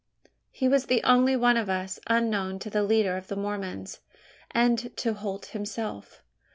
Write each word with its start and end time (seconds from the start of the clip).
He 0.51 0.67
was 0.67 0.87
the 0.87 1.03
only 1.03 1.35
one 1.35 1.57
of 1.57 1.69
us 1.69 1.99
unknown 2.07 2.57
to 2.57 2.71
the 2.71 2.81
leader 2.81 3.17
of 3.17 3.27
the 3.27 3.35
Mormons, 3.35 3.99
and 4.49 4.97
to 4.97 5.13
Holt 5.13 5.45
himself. 5.53 6.23